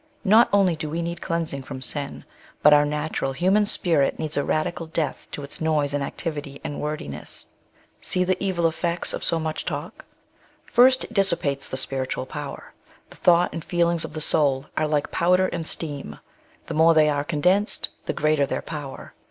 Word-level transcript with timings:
Not 0.23 0.49
only 0.51 0.75
do 0.75 0.89
we 0.89 1.03
need 1.03 1.21
cleansing 1.21 1.61
from 1.61 1.83
sin, 1.83 2.25
but 2.63 2.73
our 2.73 2.85
natural 2.87 3.33
human 3.33 3.67
spirit 3.67 4.17
needs 4.17 4.35
a 4.35 4.43
radical 4.43 4.87
death 4.87 5.27
to 5.29 5.43
its 5.43 5.61
noise 5.61 5.93
and 5.93 6.03
activit}^ 6.03 6.59
and 6.63 6.81
w^ordiness. 6.81 7.45
See 8.01 8.23
the 8.23 8.43
evil 8.43 8.65
effects 8.67 9.13
of 9.13 9.23
so 9.23 9.39
much 9.39 9.63
talk. 9.63 10.03
58 10.03 10.05
SOUL 10.05 10.05
FOOD. 10.05 10.73
First, 10.73 11.03
it 11.03 11.13
dissipates 11.13 11.69
the 11.69 11.77
spiritual 11.77 12.25
power. 12.25 12.73
The 13.11 13.17
thought 13.17 13.53
and 13.53 13.63
feelings 13.63 14.03
of 14.03 14.13
the 14.13 14.21
soul 14.21 14.65
are 14.75 14.87
like 14.87 15.11
powder 15.11 15.45
and 15.49 15.67
steam— 15.67 16.17
the 16.65 16.73
more 16.73 16.95
they 16.95 17.05
are^ 17.05 17.27
condensed, 17.27 17.89
the 18.07 18.13
greater 18.13 18.47
their 18.47 18.63
power. 18.63 19.13